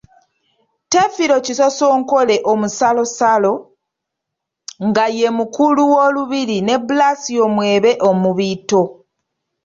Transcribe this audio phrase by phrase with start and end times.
[0.91, 3.53] Tefiro Kisosonkole Omusalosalo
[4.87, 8.81] nga ye mukulu w'Olubiri ne Blasio Mwebe Omubiito.